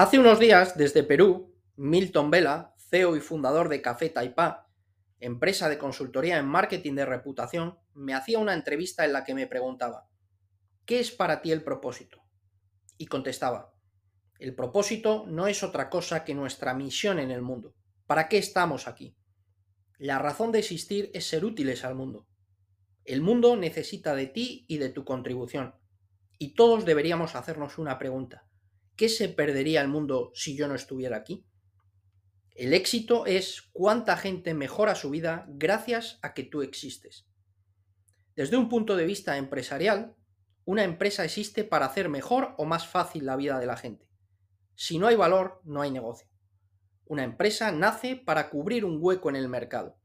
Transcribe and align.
Hace 0.00 0.18
unos 0.18 0.38
días, 0.38 0.78
desde 0.78 1.02
Perú, 1.02 1.54
Milton 1.76 2.30
Vela, 2.30 2.74
CEO 2.78 3.16
y 3.16 3.20
fundador 3.20 3.68
de 3.68 3.82
Café 3.82 4.08
Taipá, 4.08 4.66
empresa 5.18 5.68
de 5.68 5.76
consultoría 5.76 6.38
en 6.38 6.46
marketing 6.46 6.94
de 6.94 7.04
reputación, 7.04 7.78
me 7.92 8.14
hacía 8.14 8.38
una 8.38 8.54
entrevista 8.54 9.04
en 9.04 9.12
la 9.12 9.24
que 9.24 9.34
me 9.34 9.46
preguntaba, 9.46 10.08
¿qué 10.86 11.00
es 11.00 11.10
para 11.10 11.42
ti 11.42 11.52
el 11.52 11.62
propósito? 11.62 12.22
Y 12.96 13.08
contestaba, 13.08 13.74
el 14.38 14.54
propósito 14.54 15.26
no 15.26 15.48
es 15.48 15.62
otra 15.62 15.90
cosa 15.90 16.24
que 16.24 16.34
nuestra 16.34 16.72
misión 16.72 17.18
en 17.18 17.30
el 17.30 17.42
mundo. 17.42 17.74
¿Para 18.06 18.30
qué 18.30 18.38
estamos 18.38 18.88
aquí? 18.88 19.18
La 19.98 20.18
razón 20.18 20.50
de 20.50 20.60
existir 20.60 21.10
es 21.12 21.26
ser 21.26 21.44
útiles 21.44 21.84
al 21.84 21.94
mundo. 21.94 22.26
El 23.04 23.20
mundo 23.20 23.54
necesita 23.54 24.14
de 24.14 24.28
ti 24.28 24.64
y 24.66 24.78
de 24.78 24.88
tu 24.88 25.04
contribución. 25.04 25.74
Y 26.38 26.54
todos 26.54 26.86
deberíamos 26.86 27.34
hacernos 27.34 27.76
una 27.76 27.98
pregunta. 27.98 28.46
¿Qué 29.00 29.08
se 29.08 29.30
perdería 29.30 29.80
el 29.80 29.88
mundo 29.88 30.30
si 30.34 30.54
yo 30.54 30.68
no 30.68 30.74
estuviera 30.74 31.16
aquí? 31.16 31.46
El 32.54 32.74
éxito 32.74 33.24
es 33.24 33.62
cuánta 33.72 34.14
gente 34.18 34.52
mejora 34.52 34.94
su 34.94 35.08
vida 35.08 35.46
gracias 35.48 36.18
a 36.20 36.34
que 36.34 36.42
tú 36.42 36.60
existes. 36.60 37.26
Desde 38.36 38.58
un 38.58 38.68
punto 38.68 38.96
de 38.96 39.06
vista 39.06 39.38
empresarial, 39.38 40.16
una 40.66 40.84
empresa 40.84 41.24
existe 41.24 41.64
para 41.64 41.86
hacer 41.86 42.10
mejor 42.10 42.54
o 42.58 42.66
más 42.66 42.86
fácil 42.86 43.24
la 43.24 43.36
vida 43.36 43.58
de 43.58 43.64
la 43.64 43.78
gente. 43.78 44.06
Si 44.74 44.98
no 44.98 45.06
hay 45.06 45.16
valor, 45.16 45.62
no 45.64 45.80
hay 45.80 45.90
negocio. 45.90 46.28
Una 47.06 47.24
empresa 47.24 47.72
nace 47.72 48.16
para 48.16 48.50
cubrir 48.50 48.84
un 48.84 48.98
hueco 49.00 49.30
en 49.30 49.36
el 49.36 49.48
mercado, 49.48 49.98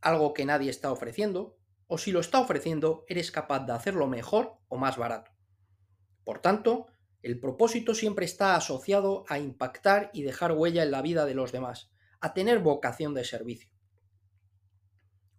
algo 0.00 0.34
que 0.34 0.44
nadie 0.44 0.70
está 0.70 0.90
ofreciendo, 0.90 1.56
o 1.86 1.98
si 1.98 2.10
lo 2.10 2.18
está 2.18 2.40
ofreciendo, 2.40 3.04
eres 3.06 3.30
capaz 3.30 3.60
de 3.60 3.74
hacerlo 3.74 4.08
mejor 4.08 4.58
o 4.66 4.76
más 4.76 4.96
barato. 4.96 5.30
Por 6.24 6.40
tanto, 6.40 6.88
el 7.24 7.40
propósito 7.40 7.94
siempre 7.94 8.26
está 8.26 8.54
asociado 8.54 9.24
a 9.28 9.38
impactar 9.38 10.10
y 10.12 10.24
dejar 10.24 10.52
huella 10.52 10.82
en 10.82 10.90
la 10.90 11.00
vida 11.00 11.24
de 11.24 11.32
los 11.32 11.52
demás, 11.52 11.90
a 12.20 12.34
tener 12.34 12.58
vocación 12.58 13.14
de 13.14 13.24
servicio. 13.24 13.70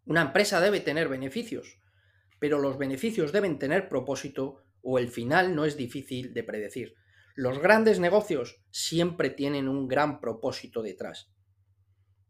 Una 0.03 0.23
empresa 0.23 0.59
debe 0.59 0.79
tener 0.79 1.09
beneficios, 1.09 1.79
pero 2.39 2.57
los 2.57 2.79
beneficios 2.79 3.31
deben 3.31 3.59
tener 3.59 3.87
propósito 3.87 4.63
o 4.81 4.97
el 4.97 5.09
final 5.09 5.55
no 5.55 5.63
es 5.63 5.77
difícil 5.77 6.33
de 6.33 6.43
predecir. 6.43 6.95
Los 7.35 7.59
grandes 7.59 7.99
negocios 7.99 8.63
siempre 8.71 9.29
tienen 9.29 9.67
un 9.67 9.87
gran 9.87 10.19
propósito 10.19 10.81
detrás. 10.81 11.31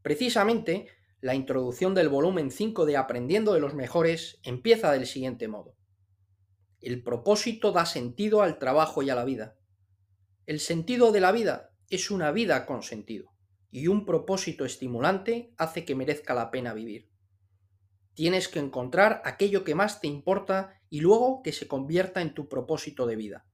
Precisamente, 0.02 0.90
la 1.22 1.34
introducción 1.34 1.96
del 1.96 2.10
volumen 2.10 2.52
5 2.52 2.86
de 2.86 2.98
Aprendiendo 2.98 3.54
de 3.54 3.62
los 3.62 3.74
Mejores 3.74 4.38
empieza 4.44 4.92
del 4.92 5.06
siguiente 5.06 5.48
modo. 5.48 5.78
El 6.82 7.04
propósito 7.04 7.72
da 7.72 7.86
sentido 7.86 8.42
al 8.42 8.60
trabajo 8.60 9.02
y 9.02 9.10
a 9.10 9.16
la 9.16 9.26
vida. 9.26 9.58
El 10.46 10.60
sentido 10.60 11.12
de 11.12 11.22
la 11.22 11.32
vida 11.32 11.72
es 11.90 12.12
una 12.12 12.32
vida 12.32 12.66
con 12.66 12.84
sentido, 12.84 13.34
y 13.72 13.88
un 13.88 14.06
propósito 14.06 14.66
estimulante 14.66 15.54
hace 15.58 15.86
que 15.86 15.96
merezca 15.96 16.34
la 16.34 16.52
pena 16.52 16.74
vivir. 16.74 17.10
Tienes 18.14 18.48
que 18.48 18.60
encontrar 18.60 19.22
aquello 19.26 19.64
que 19.64 19.76
más 19.76 20.00
te 20.00 20.08
importa 20.08 20.82
y 20.90 21.02
luego 21.02 21.42
que 21.44 21.52
se 21.52 21.68
convierta 21.68 22.22
en 22.22 22.34
tu 22.34 22.48
propósito 22.48 23.06
de 23.06 23.16
vida. 23.16 23.46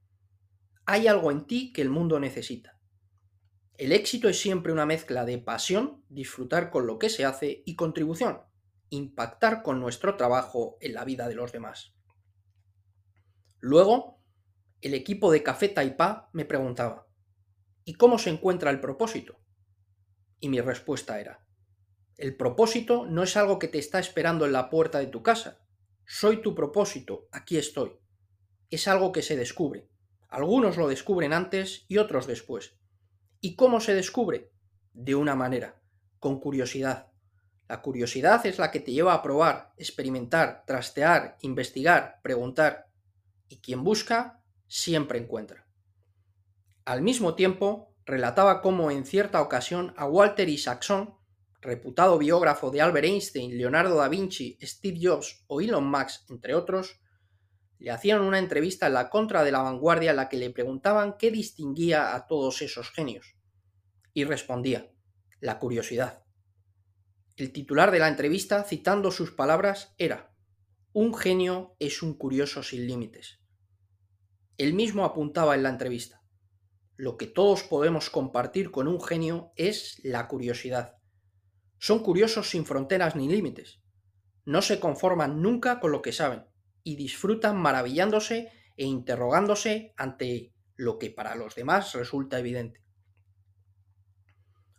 Hay 0.84 1.06
algo 1.06 1.30
en 1.30 1.46
ti 1.46 1.72
que 1.72 1.82
el 1.82 1.90
mundo 1.90 2.20
necesita. 2.20 2.78
El 3.74 3.92
éxito 3.92 4.28
es 4.28 4.38
siempre 4.38 4.72
una 4.72 4.86
mezcla 4.86 5.24
de 5.24 5.38
pasión, 5.38 6.04
disfrutar 6.08 6.70
con 6.70 6.86
lo 6.86 6.98
que 6.98 7.08
se 7.08 7.24
hace, 7.24 7.62
y 7.66 7.74
contribución, 7.74 8.42
impactar 8.90 9.62
con 9.62 9.80
nuestro 9.80 10.16
trabajo 10.16 10.76
en 10.80 10.94
la 10.94 11.04
vida 11.04 11.26
de 11.26 11.34
los 11.34 11.50
demás. 11.50 11.94
Luego, 13.64 14.18
el 14.80 14.92
equipo 14.92 15.30
de 15.30 15.44
Café 15.44 15.68
Taipá 15.68 16.28
me 16.32 16.44
preguntaba, 16.44 17.06
¿y 17.84 17.94
cómo 17.94 18.18
se 18.18 18.30
encuentra 18.30 18.72
el 18.72 18.80
propósito? 18.80 19.38
Y 20.40 20.48
mi 20.48 20.60
respuesta 20.60 21.20
era, 21.20 21.46
el 22.16 22.36
propósito 22.36 23.06
no 23.06 23.22
es 23.22 23.36
algo 23.36 23.60
que 23.60 23.68
te 23.68 23.78
está 23.78 24.00
esperando 24.00 24.46
en 24.46 24.52
la 24.52 24.68
puerta 24.68 24.98
de 24.98 25.06
tu 25.06 25.22
casa. 25.22 25.64
Soy 26.04 26.42
tu 26.42 26.56
propósito, 26.56 27.28
aquí 27.30 27.56
estoy. 27.56 27.92
Es 28.68 28.88
algo 28.88 29.12
que 29.12 29.22
se 29.22 29.36
descubre. 29.36 29.88
Algunos 30.28 30.76
lo 30.76 30.88
descubren 30.88 31.32
antes 31.32 31.84
y 31.86 31.98
otros 31.98 32.26
después. 32.26 32.80
¿Y 33.40 33.54
cómo 33.54 33.78
se 33.78 33.94
descubre? 33.94 34.50
De 34.92 35.14
una 35.14 35.36
manera, 35.36 35.80
con 36.18 36.40
curiosidad. 36.40 37.12
La 37.68 37.80
curiosidad 37.80 38.44
es 38.44 38.58
la 38.58 38.72
que 38.72 38.80
te 38.80 38.90
lleva 38.90 39.14
a 39.14 39.22
probar, 39.22 39.72
experimentar, 39.76 40.64
trastear, 40.66 41.36
investigar, 41.42 42.18
preguntar 42.24 42.91
y 43.52 43.60
quien 43.60 43.84
busca 43.84 44.42
siempre 44.66 45.18
encuentra. 45.18 45.68
Al 46.86 47.02
mismo 47.02 47.34
tiempo, 47.34 47.94
relataba 48.06 48.62
cómo 48.62 48.90
en 48.90 49.04
cierta 49.04 49.42
ocasión 49.42 49.92
a 49.98 50.06
Walter 50.06 50.48
Isaacson, 50.48 51.14
reputado 51.60 52.16
biógrafo 52.16 52.70
de 52.70 52.80
Albert 52.80 53.04
Einstein, 53.04 53.58
Leonardo 53.58 53.96
da 53.96 54.08
Vinci, 54.08 54.58
Steve 54.62 54.98
Jobs 55.00 55.44
o 55.48 55.60
Elon 55.60 55.84
Musk, 55.84 56.30
entre 56.30 56.54
otros, 56.54 56.98
le 57.78 57.90
hacían 57.90 58.22
una 58.22 58.38
entrevista 58.38 58.86
en 58.86 58.94
la 58.94 59.10
contra 59.10 59.44
de 59.44 59.52
la 59.52 59.60
vanguardia 59.60 60.10
en 60.10 60.16
la 60.16 60.30
que 60.30 60.38
le 60.38 60.50
preguntaban 60.50 61.16
qué 61.18 61.30
distinguía 61.30 62.14
a 62.14 62.26
todos 62.26 62.62
esos 62.62 62.90
genios. 62.90 63.36
Y 64.14 64.24
respondía, 64.24 64.90
la 65.40 65.58
curiosidad. 65.58 66.24
El 67.36 67.52
titular 67.52 67.90
de 67.90 67.98
la 67.98 68.08
entrevista, 68.08 68.64
citando 68.64 69.10
sus 69.10 69.32
palabras, 69.32 69.94
era, 69.98 70.34
un 70.94 71.14
genio 71.14 71.76
es 71.78 72.02
un 72.02 72.14
curioso 72.14 72.62
sin 72.62 72.86
límites. 72.86 73.41
Él 74.58 74.74
mismo 74.74 75.04
apuntaba 75.04 75.54
en 75.54 75.62
la 75.62 75.70
entrevista. 75.70 76.22
Lo 76.96 77.16
que 77.16 77.26
todos 77.26 77.62
podemos 77.62 78.10
compartir 78.10 78.70
con 78.70 78.86
un 78.86 79.00
genio 79.00 79.52
es 79.56 79.98
la 80.04 80.28
curiosidad. 80.28 80.98
Son 81.78 82.00
curiosos 82.00 82.50
sin 82.50 82.66
fronteras 82.66 83.16
ni 83.16 83.28
límites. 83.28 83.80
No 84.44 84.60
se 84.60 84.78
conforman 84.78 85.40
nunca 85.40 85.80
con 85.80 85.90
lo 85.90 86.02
que 86.02 86.12
saben 86.12 86.44
y 86.84 86.96
disfrutan 86.96 87.56
maravillándose 87.60 88.52
e 88.76 88.84
interrogándose 88.84 89.94
ante 89.96 90.52
lo 90.76 90.98
que 90.98 91.10
para 91.10 91.34
los 91.34 91.54
demás 91.54 91.94
resulta 91.94 92.38
evidente. 92.38 92.84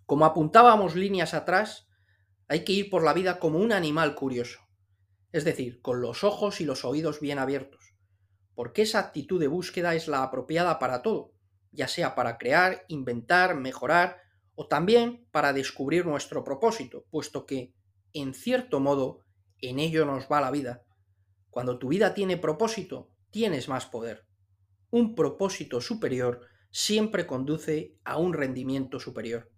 Como 0.06 0.26
apuntábamos 0.26 0.96
líneas 0.96 1.34
atrás, 1.34 1.88
hay 2.48 2.64
que 2.64 2.74
ir 2.74 2.90
por 2.90 3.04
la 3.04 3.14
vida 3.14 3.40
como 3.40 3.58
un 3.58 3.72
animal 3.72 4.16
curioso, 4.16 4.60
es 5.32 5.46
decir, 5.46 5.82
con 5.82 6.02
los 6.02 6.24
ojos 6.24 6.62
y 6.62 6.66
los 6.66 6.86
oídos 6.86 7.20
bien 7.20 7.40
abiertos 7.40 7.93
porque 8.56 8.84
esa 8.84 9.00
actitud 9.00 9.40
de 9.40 9.48
búsqueda 9.48 9.96
es 9.96 10.08
la 10.08 10.24
apropiada 10.24 10.80
para 10.80 11.02
todo, 11.02 11.34
ya 11.72 11.88
sea 11.88 12.16
para 12.16 12.38
crear, 12.38 12.84
inventar, 12.88 13.56
mejorar 13.56 14.22
o 14.56 14.68
también 14.68 15.28
para 15.32 15.54
descubrir 15.54 16.06
nuestro 16.06 16.44
propósito, 16.44 17.06
puesto 17.10 17.46
que, 17.46 17.74
en 18.14 18.34
cierto 18.34 18.80
modo, 18.80 19.20
en 19.60 19.80
ello 19.80 20.06
nos 20.06 20.28
va 20.32 20.42
la 20.42 20.52
vida. 20.52 20.84
Cuando 21.50 21.80
tu 21.80 21.88
vida 21.88 22.14
tiene 22.14 22.38
propósito, 22.38 23.10
tienes 23.32 23.68
más 23.70 23.86
poder. 23.86 24.26
Un 24.92 25.16
propósito 25.16 25.82
superior 25.82 26.42
siempre 26.70 27.26
conduce 27.26 27.98
a 28.04 28.18
un 28.18 28.34
rendimiento 28.34 29.00
superior. 29.00 29.52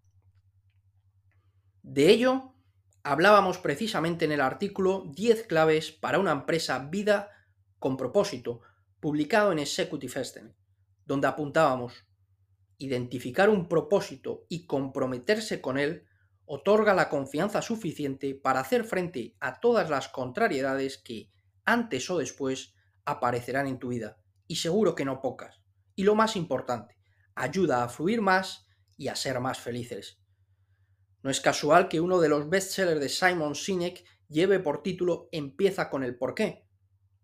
De 1.81 2.09
ello 2.09 2.53
hablábamos 3.03 3.57
precisamente 3.57 4.25
en 4.25 4.31
el 4.31 4.41
artículo 4.41 5.11
10 5.13 5.43
claves 5.43 5.91
para 5.91 6.19
una 6.19 6.31
empresa 6.31 6.79
vida 6.79 7.29
con 7.77 7.97
propósito, 7.97 8.61
publicado 9.05 9.51
en 9.51 9.59
Executive 9.59 10.19
Estimate, 10.19 10.55
donde 11.05 11.27
apuntábamos, 11.27 12.07
identificar 12.79 13.51
un 13.51 13.69
propósito 13.69 14.47
y 14.49 14.65
comprometerse 14.65 15.61
con 15.61 15.77
él 15.77 16.07
otorga 16.45 16.95
la 16.95 17.07
confianza 17.07 17.61
suficiente 17.61 18.33
para 18.33 18.61
hacer 18.61 18.83
frente 18.83 19.35
a 19.39 19.59
todas 19.59 19.91
las 19.91 20.07
contrariedades 20.07 20.97
que, 20.97 21.29
antes 21.65 22.09
o 22.09 22.17
después, 22.17 22.73
aparecerán 23.05 23.67
en 23.67 23.77
tu 23.77 23.89
vida, 23.89 24.17
y 24.47 24.55
seguro 24.55 24.95
que 24.95 25.05
no 25.05 25.21
pocas. 25.21 25.61
Y 25.93 26.01
lo 26.01 26.15
más 26.15 26.35
importante, 26.35 26.97
ayuda 27.35 27.83
a 27.83 27.89
fluir 27.89 28.23
más 28.23 28.65
y 28.97 29.09
a 29.09 29.15
ser 29.15 29.39
más 29.39 29.59
felices. 29.59 30.19
No 31.21 31.29
es 31.29 31.41
casual 31.41 31.89
que 31.89 32.01
uno 32.01 32.19
de 32.19 32.29
los 32.29 32.49
bestsellers 32.49 32.99
de 32.99 33.09
Simon 33.09 33.53
Sinek 33.53 34.03
lleve 34.29 34.59
por 34.59 34.81
título 34.81 35.29
Empieza 35.31 35.91
con 35.91 36.03
el 36.03 36.17
porqué, 36.17 36.67